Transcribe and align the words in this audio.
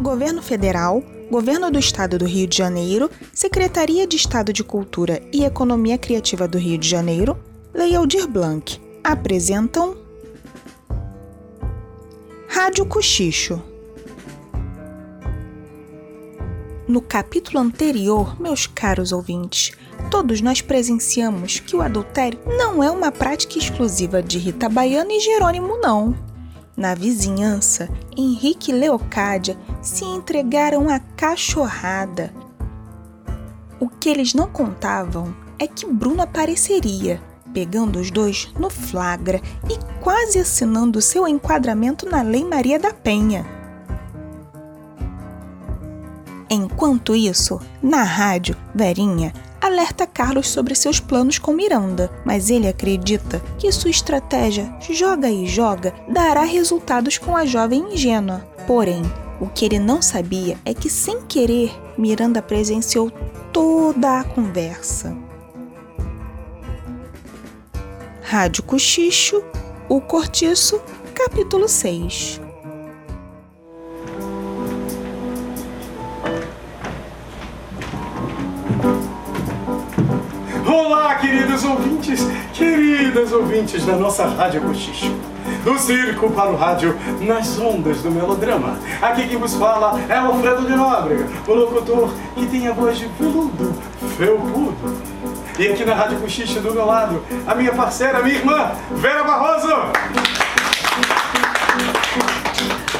Governo 0.00 0.40
Federal, 0.40 1.04
Governo 1.30 1.70
do 1.70 1.78
Estado 1.78 2.18
do 2.18 2.24
Rio 2.24 2.46
de 2.46 2.56
Janeiro, 2.56 3.10
Secretaria 3.34 4.06
de 4.06 4.16
Estado 4.16 4.50
de 4.50 4.64
Cultura 4.64 5.20
e 5.30 5.44
Economia 5.44 5.98
Criativa 5.98 6.48
do 6.48 6.56
Rio 6.56 6.78
de 6.78 6.88
Janeiro, 6.88 7.38
Lei 7.74 7.94
Aldir 7.94 8.26
Blanc. 8.26 8.80
Apresentam 9.04 9.98
Rádio 12.48 12.86
Cochicho. 12.86 13.62
No 16.88 17.02
capítulo 17.02 17.58
anterior, 17.58 18.40
meus 18.40 18.66
caros 18.66 19.12
ouvintes, 19.12 19.72
todos 20.10 20.40
nós 20.40 20.62
presenciamos 20.62 21.60
que 21.60 21.76
o 21.76 21.82
adultério 21.82 22.40
não 22.46 22.82
é 22.82 22.90
uma 22.90 23.12
prática 23.12 23.58
exclusiva 23.58 24.22
de 24.22 24.38
Rita 24.38 24.66
Baiana 24.66 25.12
e 25.12 25.20
Jerônimo, 25.20 25.76
não. 25.76 26.29
Na 26.80 26.94
vizinhança, 26.94 27.90
Henrique 28.16 28.70
e 28.70 28.74
Leocádia 28.74 29.54
se 29.82 30.02
entregaram 30.02 30.88
à 30.88 30.98
cachorrada. 30.98 32.32
O 33.78 33.86
que 33.86 34.08
eles 34.08 34.32
não 34.32 34.48
contavam 34.48 35.36
é 35.58 35.66
que 35.66 35.84
Bruno 35.84 36.22
apareceria, 36.22 37.20
pegando 37.52 37.98
os 37.98 38.10
dois 38.10 38.50
no 38.58 38.70
flagra 38.70 39.42
e 39.68 39.76
quase 40.02 40.38
assinando 40.38 41.02
seu 41.02 41.28
enquadramento 41.28 42.08
na 42.08 42.22
Lei 42.22 42.44
Maria 42.46 42.78
da 42.78 42.94
Penha. 42.94 43.44
Enquanto 46.48 47.14
isso, 47.14 47.60
na 47.82 48.04
rádio, 48.04 48.56
Verinha 48.74 49.34
alerta 49.70 50.06
Carlos 50.06 50.48
sobre 50.48 50.74
seus 50.74 51.00
planos 51.00 51.38
com 51.38 51.52
Miranda, 51.52 52.10
mas 52.24 52.50
ele 52.50 52.68
acredita 52.68 53.40
que 53.58 53.70
sua 53.70 53.90
estratégia 53.90 54.72
joga 54.80 55.30
e 55.30 55.46
joga 55.46 55.94
dará 56.08 56.42
resultados 56.42 57.16
com 57.16 57.36
a 57.36 57.46
jovem 57.46 57.94
ingênua. 57.94 58.40
Porém, 58.66 59.02
o 59.40 59.46
que 59.46 59.64
ele 59.64 59.78
não 59.78 60.02
sabia 60.02 60.58
é 60.64 60.74
que, 60.74 60.90
sem 60.90 61.22
querer, 61.22 61.72
Miranda 61.96 62.42
presenciou 62.42 63.10
toda 63.52 64.20
a 64.20 64.24
conversa. 64.24 65.16
Rádio 68.22 68.62
Cochicho, 68.62 69.42
O 69.88 70.00
Cortiço, 70.00 70.80
capítulo 71.14 71.68
6 71.68 72.49
queridos 81.20 81.64
ouvintes, 81.64 82.20
queridas 82.54 83.32
ouvintes 83.32 83.84
da 83.84 83.94
nossa 83.94 84.26
Rádio 84.26 84.62
Cochicho. 84.62 85.14
Do 85.64 85.78
circo 85.78 86.30
para 86.30 86.50
o 86.50 86.56
rádio, 86.56 86.96
nas 87.20 87.58
ondas 87.58 88.02
do 88.02 88.10
melodrama. 88.10 88.78
Aqui 89.02 89.28
quem 89.28 89.36
vos 89.36 89.54
fala 89.54 90.00
é 90.08 90.14
Alfredo 90.14 90.66
de 90.66 90.74
Nóbrega, 90.74 91.28
o 91.46 91.54
locutor 91.54 92.12
que 92.34 92.46
tem 92.46 92.68
a 92.68 92.72
voz 92.72 92.98
de 92.98 93.06
veludo, 93.18 93.74
felpudo. 94.16 94.96
E 95.58 95.68
aqui 95.68 95.84
na 95.84 95.94
Rádio 95.94 96.20
Cochicho, 96.20 96.60
do 96.60 96.72
meu 96.72 96.86
lado, 96.86 97.22
a 97.46 97.54
minha 97.54 97.72
parceira, 97.72 98.22
minha 98.22 98.36
irmã, 98.36 98.72
Vera 98.92 99.24
Barroso. 99.24 99.74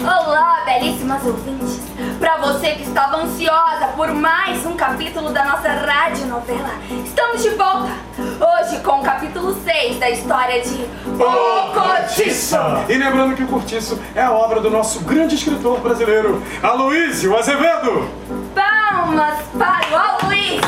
Olá, 0.03 0.63
belíssimas 0.67 1.25
ouvintes! 1.25 1.90
Para 2.21 2.37
você 2.37 2.73
que 2.73 2.83
estava 2.83 3.17
ansiosa 3.17 3.87
por 3.97 4.13
mais 4.13 4.65
um 4.67 4.77
capítulo 4.77 5.31
da 5.31 5.45
nossa 5.45 5.69
radionovela, 5.69 6.71
estamos 7.05 7.43
de 7.43 7.49
volta! 7.51 7.91
Hoje 8.19 8.79
com 8.81 9.01
o 9.01 9.03
capítulo 9.03 9.57
6 9.65 9.99
da 9.99 10.11
história 10.11 10.61
de 10.61 10.87
O 11.19 11.73
Cortiço! 11.73 12.57
E 12.89 12.95
lembrando 12.95 13.35
que 13.35 13.43
o 13.43 13.47
Cortiço 13.49 13.99
é 14.15 14.23
a 14.23 14.31
obra 14.31 14.61
do 14.61 14.71
nosso 14.71 15.01
grande 15.01 15.35
escritor 15.35 15.81
brasileiro, 15.81 16.43
Aloysio 16.63 17.37
Azevedo! 17.39 18.09
Palmas 18.55 19.39
para 19.59 19.87
o 19.91 19.97
Aloysio! 19.97 20.61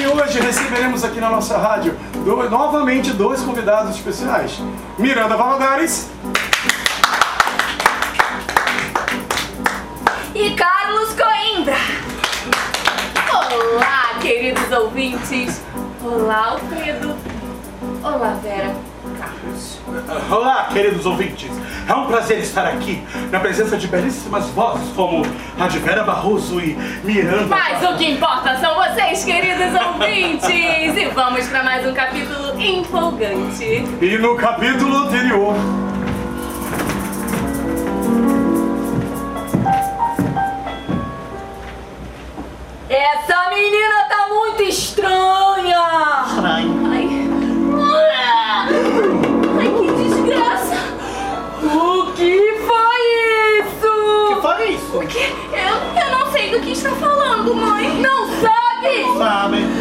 E 0.00 0.06
hoje 0.06 0.40
receberemos 0.40 1.04
aqui 1.04 1.20
na 1.20 1.28
nossa 1.28 1.58
rádio 1.58 1.94
do- 2.24 2.48
novamente 2.48 3.10
dois 3.10 3.42
convidados 3.42 3.94
especiais: 3.96 4.58
Miranda 4.98 5.36
Valadares 5.36 6.08
E 10.34 10.54
Carlos 10.54 11.14
Coimbra! 11.14 11.76
Olá, 13.30 14.18
queridos 14.18 14.72
ouvintes! 14.72 15.62
Olá, 16.02 16.52
Alfredo! 16.52 17.14
Olá, 18.02 18.38
Vera! 18.42 18.74
Carlos! 19.18 19.78
Olá, 20.30 20.68
queridos 20.72 21.04
ouvintes. 21.04 21.50
É 21.86 21.92
um 21.92 22.06
prazer 22.06 22.38
estar 22.38 22.66
aqui 22.66 23.02
na 23.30 23.40
presença 23.40 23.76
de 23.76 23.86
belíssimas 23.86 24.48
vozes 24.48 24.88
como 24.96 25.22
a 25.60 25.68
de 25.68 25.78
Vera 25.80 26.02
Barroso 26.02 26.58
e 26.60 26.76
Miranda. 27.04 27.46
Mas 27.48 27.82
o 27.90 27.98
que 27.98 28.12
importa 28.12 28.56
são 28.56 28.74
vocês, 28.74 29.24
queridos 29.24 29.78
ouvintes! 29.78 30.48
E 30.48 31.10
vamos 31.14 31.46
para 31.48 31.62
mais 31.62 31.86
um 31.86 31.92
capítulo 31.92 32.58
empolgante. 32.58 33.84
E 34.00 34.18
no 34.18 34.34
capítulo 34.36 34.96
anterior, 34.96 35.54
sabe? 59.18 59.71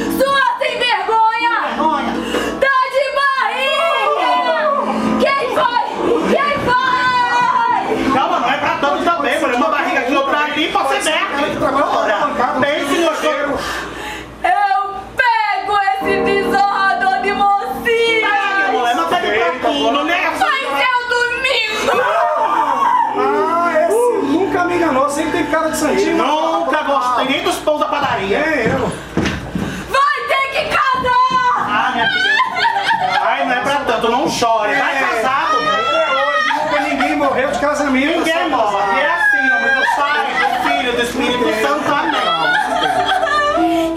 Casamento. 37.61 38.17
Ninguém 38.17 38.33
só 38.33 38.49
morre. 38.49 38.77
casado. 38.77 38.99
É 38.99 39.07
assim, 39.07 39.49
nome 39.49 39.69
do 39.75 39.83
Pai, 39.95 40.27
do 40.33 40.47
Filho, 40.69 40.91
do 40.94 41.01
Espírito 41.01 41.45
Santo. 41.61 41.94
Amém. 41.94 42.22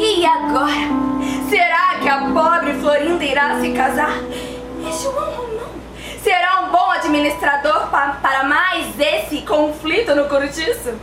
E 0.01 0.27
agora? 0.27 0.89
Será 1.49 1.95
que 2.01 2.09
a 2.09 2.19
pobre 2.33 2.75
Florinda 2.75 3.25
irá 3.25 3.59
se 3.61 3.71
casar? 3.73 4.11
É 4.11 4.93
João 5.03 5.35
ou 5.39 5.49
não? 5.55 5.69
Será 6.23 6.61
um 6.63 6.69
bom 6.71 6.91
administrador 6.91 7.89
pa- 7.89 8.17
para 8.23 8.45
mais 8.45 8.99
esse 8.99 9.43
conflito 9.43 10.15
no 10.15 10.27
Curutiço? 10.29 10.95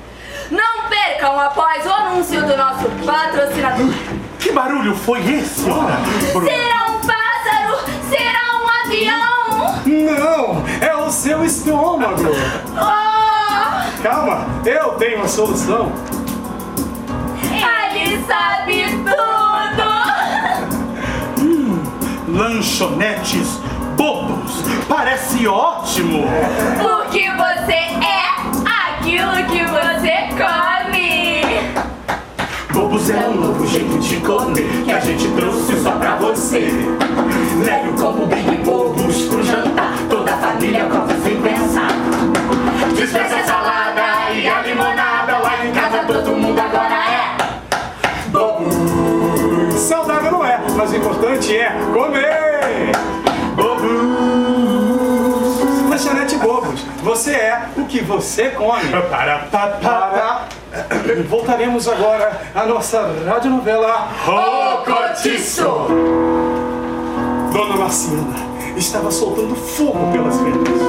Não 0.50 0.88
percam 0.90 1.40
após 1.40 1.86
o 1.86 1.90
anúncio 1.90 2.42
do 2.46 2.58
nosso 2.58 2.90
patrocinador. 3.06 3.94
Que 4.40 4.52
barulho 4.52 4.96
foi 4.96 5.20
esse? 5.22 5.70
Ora. 5.70 5.98
Será 6.44 6.86
um 6.90 7.00
pássaro? 7.00 7.78
Será 8.10 8.58
um 8.58 8.68
avião? 8.86 9.31
Não, 9.86 10.64
é 10.80 10.96
o 10.96 11.10
seu 11.10 11.44
estômago. 11.44 12.24
Oh, 12.72 14.02
Calma, 14.04 14.48
eu 14.66 14.92
tenho 14.94 15.22
a 15.24 15.28
solução. 15.28 15.92
ele 17.94 18.24
sabe 18.26 18.86
tudo! 19.06 19.92
Lanchonetes 22.28 23.60
bobos. 23.96 24.64
Parece 24.88 25.48
ótimo. 25.48 26.24
Porque 26.82 27.30
você 27.32 27.74
é 27.74 28.32
aquilo 28.66 29.46
que 29.50 29.64
você 29.66 30.30
come! 30.38 31.42
Bobos 32.74 33.10
é 33.10 33.18
um 33.28 33.36
novo 33.36 33.68
jeito 33.68 34.00
de 34.00 34.18
comer 34.18 34.84
que 34.86 34.92
a 34.92 35.00
gente 35.00 35.28
trouxe 35.30 35.80
só 35.82 35.92
pra 35.92 36.16
você. 36.16 36.70
O 56.12 56.40
comer. 56.40 56.40
Bobos. 56.40 56.82
Você 57.04 57.32
é 57.32 57.70
o 57.78 57.86
que 57.86 58.02
você 58.02 58.50
come. 58.50 58.90
Para, 59.10 59.40
para, 59.52 59.68
para. 59.78 60.48
Voltaremos 61.28 61.88
agora 61.88 62.42
à 62.56 62.66
nossa 62.66 63.14
radionovela 63.26 64.10
Ô, 64.26 64.86
Cortiço! 64.86 65.64
Dona 67.52 67.76
Marciana 67.76 68.36
estava 68.78 69.12
soltando 69.12 69.56
fogo 69.56 70.12
pelas 70.12 70.38
vendas. 70.40 70.82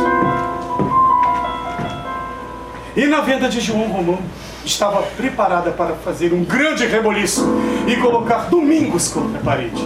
E 2.94 3.06
na 3.06 3.20
venda 3.22 3.48
de 3.48 3.60
João 3.60 3.88
Romão 3.88 4.18
estava 4.64 5.02
preparada 5.02 5.70
para 5.72 5.94
fazer 5.94 6.32
um 6.32 6.44
grande 6.44 6.86
reboliço 6.86 7.44
e 7.86 7.96
colocar 7.96 8.48
Domingos 8.48 9.08
contra 9.08 9.40
a 9.40 9.42
parede. 9.42 9.82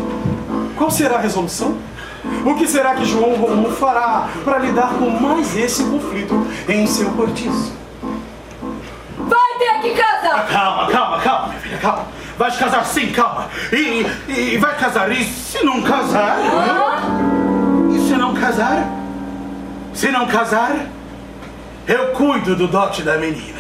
Qual 0.77 0.91
será 0.91 1.17
a 1.17 1.21
resolução? 1.21 1.79
O 2.47 2.55
que 2.55 2.69
será 2.69 2.95
que 2.95 3.05
João 3.05 3.35
Romão 3.35 3.73
fará 3.73 4.29
para 4.45 4.59
lidar 4.59 4.91
com 4.91 5.11
mais 5.11 5.57
esse 5.57 5.83
conflito 5.83 6.47
em 6.69 6.87
seu 6.87 7.11
cortiço? 7.11 7.75
Vai 9.19 9.59
ter 9.59 9.81
que 9.81 10.01
casar! 10.01 10.47
Calma, 10.47 10.87
calma, 10.87 11.19
calma, 11.19 11.49
minha 11.49 11.61
filha, 11.61 11.79
calma. 11.79 12.07
Vai 12.39 12.57
casar 12.57 12.85
sim, 12.87 13.11
calma. 13.11 13.49
E, 13.73 14.07
e 14.29 14.59
vai 14.59 14.77
casar. 14.77 15.11
E 15.11 15.25
se 15.25 15.65
não 15.65 15.83
casar? 15.83 16.39
E 17.93 18.09
se 18.09 18.15
não 18.15 18.33
casar? 18.33 18.93
Se 19.93 20.13
não 20.13 20.27
casar, 20.29 20.77
eu 21.89 22.13
cuido 22.13 22.55
do 22.55 22.69
dote 22.69 23.03
da 23.03 23.19
menina. 23.19 23.59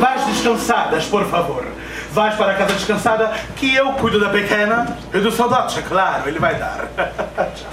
Vais 0.00 0.24
descansadas, 0.28 1.04
por 1.04 1.26
favor. 1.26 1.66
Vais 2.12 2.34
para 2.36 2.52
a 2.52 2.54
casa 2.54 2.72
descansada, 2.72 3.32
que 3.56 3.74
eu 3.74 3.92
cuido 3.94 4.18
da 4.18 4.30
pequena 4.30 4.96
e 5.12 5.18
do 5.18 5.30
seu 5.30 5.48
dote, 5.48 5.80
é 5.80 5.82
claro, 5.82 6.28
ele 6.28 6.38
vai 6.38 6.54
dar. 6.54 6.88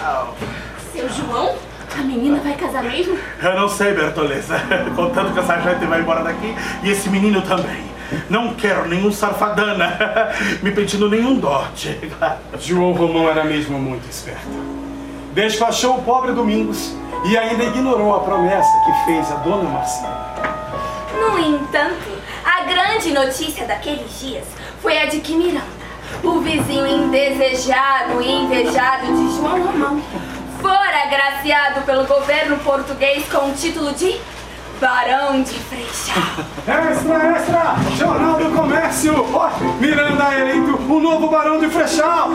João? 1.11 1.55
A 1.97 2.03
menina 2.03 2.39
vai 2.39 2.53
casar 2.53 2.83
mesmo? 2.83 3.17
Eu 3.41 3.55
não 3.55 3.67
sei, 3.67 3.93
Bertoleza. 3.93 4.55
Contanto 4.95 5.33
que 5.33 5.39
essa 5.39 5.59
gente 5.59 5.85
vai 5.85 5.99
embora 5.99 6.23
daqui 6.23 6.55
e 6.83 6.89
esse 6.89 7.09
menino 7.09 7.41
também. 7.41 7.91
Não 8.29 8.53
quero 8.53 8.87
nenhum 8.87 9.11
sarfadana, 9.11 9.97
me 10.61 10.71
pedindo 10.71 11.09
nenhum 11.09 11.37
dote. 11.39 11.97
João 12.59 12.93
Romão 12.93 13.29
era 13.29 13.43
mesmo 13.43 13.77
muito 13.77 14.09
esperto. 14.09 14.47
Despachou 15.33 15.97
o 15.97 16.01
pobre 16.03 16.33
Domingos 16.33 16.93
e 17.25 17.37
ainda 17.37 17.63
ignorou 17.63 18.15
a 18.15 18.19
promessa 18.19 18.71
que 18.85 19.05
fez 19.05 19.31
a 19.31 19.35
dona 19.35 19.69
Marcela. 19.69 20.35
No 21.13 21.39
entanto, 21.39 22.21
a 22.43 22.63
grande 22.63 23.11
notícia 23.11 23.65
daqueles 23.65 24.19
dias 24.19 24.45
foi 24.81 24.97
a 24.97 25.05
de 25.05 25.19
que 25.19 25.33
Miranda, 25.33 25.61
o 26.23 26.39
vizinho 26.39 26.85
indesejado 26.87 28.21
e 28.21 28.31
invejado 28.31 29.05
de 29.05 29.35
João 29.37 29.61
Romão, 29.61 30.01
fora 30.61 31.03
agraciado 31.05 31.81
pelo 31.81 32.05
governo 32.05 32.57
português 32.59 33.25
com 33.31 33.49
o 33.49 33.53
título 33.53 33.93
de 33.93 34.19
Barão 34.79 35.41
de 35.43 35.53
Freixal. 35.53 36.15
Extra, 36.67 37.15
extra! 37.37 37.75
Jornal 37.97 38.35
do 38.37 38.55
Comércio! 38.55 39.29
Ó, 39.33 39.49
Miranda 39.79 40.33
é 40.33 40.39
eleito 40.41 40.75
o 40.91 40.99
novo 40.99 41.27
Barão 41.29 41.59
de 41.59 41.67
Frechal! 41.69 42.29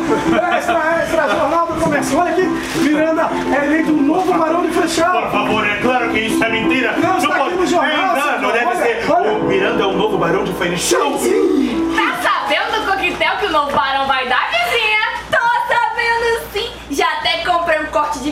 Extra, 0.57 1.03
extra! 1.03 1.29
Jornal 1.29 1.67
do 1.67 1.81
Comércio! 1.81 2.19
Olha 2.19 2.31
aqui! 2.33 2.43
Miranda 2.83 3.29
é 3.53 3.65
eleito 3.65 3.91
o 3.93 4.03
novo 4.03 4.33
Barão 4.35 4.63
de 4.63 4.69
Por 4.69 4.83
Frechal! 4.83 5.31
favor, 5.31 5.67
é 5.67 5.77
claro 5.81 6.11
que 6.11 6.21
isso 6.21 6.43
é 6.45 6.49
mentira. 6.49 6.93
Não, 6.99 7.19
está 7.19 7.35
aqui 7.37 7.55
no 7.55 7.67
jornal, 7.67 7.91
É 7.91 8.19
engano, 8.21 8.39
senhor. 8.39 8.53
deve 8.53 8.67
Olha, 8.67 8.77
ser. 8.77 9.11
olha. 9.13 9.33
O 9.33 9.45
Miranda 9.45 9.83
é 9.83 9.87
o 9.87 9.93
novo 9.93 10.19
barão 10.19 10.45
de 10.45 10.53
Fenichão. 10.55 11.13
Tá 11.13 12.17
sabendo 12.23 12.81
do 12.85 12.93
coquetel 12.93 13.37
que 13.39 13.47
o 13.47 13.51
novo 13.51 13.73
barão 13.73 14.07
vai 14.07 14.29
dar? 14.29 14.49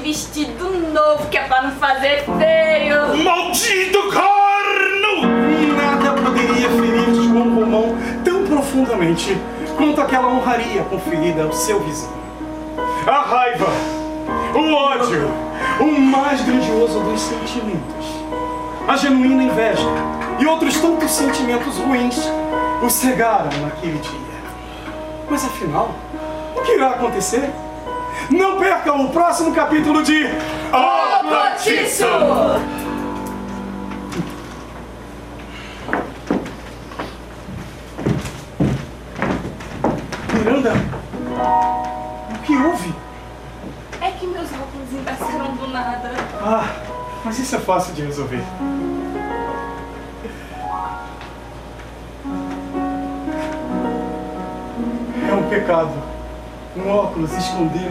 Vestido 0.05 0.69
novo 0.93 1.31
que 1.31 1.39
é 1.39 1.45
pra 1.45 1.62
não 1.62 1.71
fazer 1.77 2.25
feio. 2.25 3.25
Maldito 3.25 4.03
corno! 4.12 5.33
Nada 5.75 6.21
poderia 6.21 6.69
ferir 6.69 7.15
João 7.15 7.55
Romão 7.55 7.97
tão 8.23 8.45
profundamente 8.45 9.35
quanto 9.79 10.03
aquela 10.03 10.29
honraria 10.29 10.83
conferida 10.83 11.45
ao 11.45 11.53
seu 11.55 11.81
vizinho. 11.81 12.12
A 13.06 13.23
raiva, 13.23 13.69
o 14.55 14.75
ódio, 14.75 15.27
o 15.81 15.99
mais 15.99 16.43
grandioso 16.43 17.00
dos 17.00 17.23
sentimentos, 17.23 18.07
a 18.87 18.99
genuína 18.99 19.45
inveja 19.45 19.89
e 20.39 20.47
outros 20.47 20.79
tantos 20.83 21.12
sentimentos 21.12 21.79
ruins 21.79 22.19
o 22.83 22.91
cegaram 22.91 23.59
naquele 23.62 23.99
dia. 23.99 24.21
Mas 25.31 25.47
afinal, 25.47 25.95
o 26.55 26.61
que 26.61 26.73
irá 26.73 26.91
acontecer? 26.91 27.50
Não 28.31 28.58
percam 28.58 29.06
o 29.06 29.11
próximo 29.11 29.55
capítulo 29.55 30.02
de 30.02 30.25
Ô, 30.72 31.28
Cortiço! 31.28 32.05
Miranda. 40.32 40.72
O 42.31 42.38
que 42.44 42.56
houve? 42.56 42.94
É 44.00 44.11
que 44.11 44.26
meus 44.26 44.49
óculos 44.52 44.93
embaçaram 44.93 45.55
do 45.56 45.69
nada. 45.69 46.11
Ah, 46.43 46.66
mas 47.25 47.38
isso 47.38 47.56
é 47.56 47.58
fácil 47.58 47.94
de 47.94 48.02
resolver. 48.02 48.43
É 55.31 55.34
um 55.34 55.49
pecado 55.49 56.13
um 56.76 56.88
óculos 56.88 57.32
esconder 57.32 57.91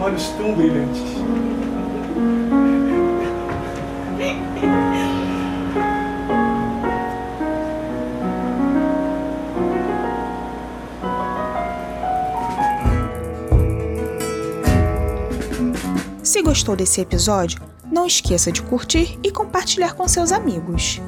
olhos 0.00 0.28
tão 0.30 0.54
brilhantes. 0.54 1.02
Se 16.22 16.42
gostou 16.42 16.76
desse 16.76 17.00
episódio, 17.00 17.60
não 17.90 18.06
esqueça 18.06 18.50
de 18.50 18.62
curtir 18.62 19.18
e 19.22 19.30
compartilhar 19.30 19.94
com 19.94 20.08
seus 20.08 20.32
amigos. 20.32 21.00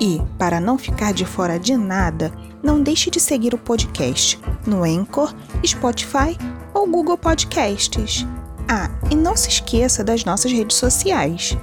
E, 0.00 0.20
para 0.38 0.58
não 0.58 0.78
ficar 0.78 1.12
de 1.12 1.26
fora 1.26 1.58
de 1.58 1.76
nada, 1.76 2.32
não 2.62 2.82
deixe 2.82 3.10
de 3.10 3.20
seguir 3.20 3.52
o 3.52 3.58
podcast 3.58 4.40
no 4.66 4.82
Anchor, 4.82 5.34
Spotify 5.64 6.38
ou 6.72 6.86
Google 6.86 7.18
Podcasts. 7.18 8.26
Ah, 8.66 8.90
e 9.10 9.14
não 9.14 9.36
se 9.36 9.48
esqueça 9.48 10.02
das 10.02 10.24
nossas 10.24 10.50
redes 10.50 10.76
sociais. 10.76 11.56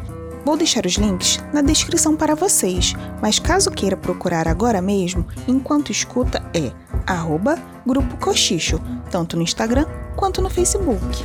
Vou 0.46 0.56
deixar 0.56 0.86
os 0.86 0.94
links 0.94 1.44
na 1.52 1.62
descrição 1.62 2.16
para 2.16 2.36
vocês, 2.36 2.94
mas 3.22 3.40
caso 3.40 3.72
queira 3.72 3.98
procurar 3.98 4.48
agora 4.48 4.82
mesmo, 4.82 5.26
enquanto 5.48 5.92
escuta 5.92 6.42
é 6.54 6.72
arroba 7.06 7.58
Grupo 7.86 8.18
Cochicho, 8.18 8.80
tanto 9.10 9.36
no 9.36 9.42
Instagram 9.42 9.86
quanto 10.16 10.42
no 10.42 10.50
Facebook. 10.50 11.24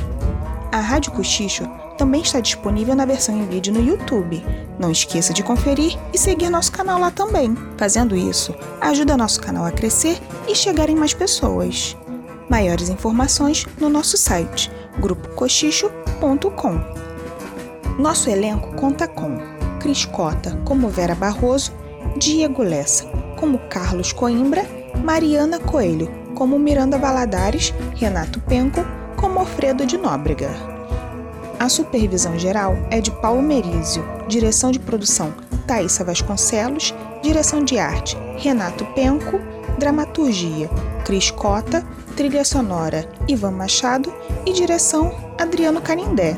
A 0.71 0.79
Rádio 0.79 1.11
Cochicho 1.11 1.63
também 1.97 2.21
está 2.21 2.39
disponível 2.39 2.95
na 2.95 3.05
versão 3.05 3.37
em 3.37 3.45
vídeo 3.45 3.73
no 3.73 3.81
YouTube. 3.81 4.43
Não 4.79 4.91
esqueça 4.91 5.33
de 5.33 5.43
conferir 5.43 5.97
e 6.13 6.17
seguir 6.17 6.49
nosso 6.49 6.71
canal 6.71 6.99
lá 6.99 7.11
também. 7.11 7.55
Fazendo 7.77 8.15
isso, 8.15 8.53
ajuda 8.81 9.17
nosso 9.17 9.41
canal 9.41 9.65
a 9.65 9.71
crescer 9.71 10.19
e 10.47 10.55
chegar 10.55 10.89
em 10.89 10.95
mais 10.95 11.13
pessoas. 11.13 11.95
Maiores 12.49 12.89
informações 12.89 13.65
no 13.79 13.89
nosso 13.89 14.17
site 14.17 14.71
grupocochicho.com. 14.99 16.79
Nosso 17.97 18.29
elenco 18.29 18.75
conta 18.75 19.07
com 19.07 19.37
Cris 19.79 20.05
Cota 20.05 20.59
como 20.65 20.89
Vera 20.89 21.15
Barroso, 21.15 21.71
Diego 22.17 22.63
Lessa 22.63 23.05
como 23.37 23.59
Carlos 23.69 24.13
Coimbra, 24.13 24.65
Mariana 25.03 25.59
Coelho 25.59 26.09
como 26.35 26.57
Miranda 26.57 26.97
Valadares, 26.97 27.73
Renato 27.95 28.39
Penco 28.41 28.85
como 29.15 29.39
Alfredo 29.39 29.85
de 29.85 29.97
Nóbrega. 29.97 30.72
A 31.59 31.69
supervisão 31.69 32.37
geral 32.37 32.75
é 32.91 32.99
de 32.99 33.11
Paulo 33.11 33.41
Merizio, 33.41 34.03
direção 34.27 34.71
de 34.71 34.79
produção 34.79 35.33
Thaisa 35.65 36.03
Vasconcelos, 36.03 36.93
direção 37.21 37.63
de 37.63 37.79
arte 37.79 38.17
Renato 38.37 38.85
Penco, 38.93 39.39
dramaturgia 39.77 40.69
Cris 41.05 41.31
Cota, 41.31 41.85
trilha 42.15 42.43
sonora 42.43 43.07
Ivan 43.27 43.51
Machado. 43.51 44.13
E 44.45 44.51
direção 44.51 45.15
Adriano 45.39 45.81
Canindé. 45.81 46.35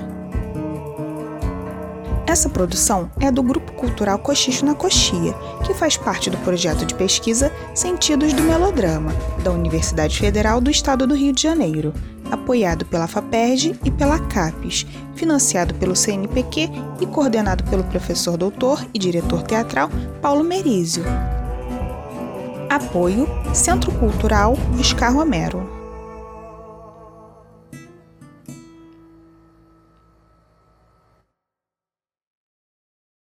Essa 2.27 2.49
produção 2.49 3.09
é 3.19 3.31
do 3.31 3.41
Grupo 3.41 3.71
Cultural 3.73 4.19
Cochicho 4.19 4.63
na 4.63 4.75
Coxia, 4.75 5.33
que 5.65 5.73
faz 5.73 5.97
parte 5.97 6.29
do 6.29 6.37
projeto 6.39 6.85
de 6.85 6.93
pesquisa 6.93 7.51
Sentidos 7.73 8.33
do 8.33 8.43
Melodrama, 8.43 9.11
da 9.43 9.51
Universidade 9.51 10.19
Federal 10.19 10.61
do 10.61 10.69
Estado 10.69 11.07
do 11.07 11.15
Rio 11.15 11.33
de 11.33 11.41
Janeiro, 11.41 11.93
apoiado 12.35 12.85
pela 12.85 13.07
FAPERJ 13.07 13.79
e 13.83 13.91
pela 13.91 14.19
CAPES, 14.19 14.85
financiado 15.15 15.73
pelo 15.75 15.95
CNPq 15.95 16.69
e 17.01 17.05
coordenado 17.07 17.63
pelo 17.65 17.83
professor 17.85 18.37
doutor 18.37 18.85
e 18.93 18.99
diretor 18.99 19.41
teatral 19.43 19.89
Paulo 20.21 20.43
Merizio. 20.43 21.03
Apoio 22.69 23.27
Centro 23.53 23.91
Cultural 23.93 24.55
Oscar 24.79 25.13
Romero. 25.13 25.84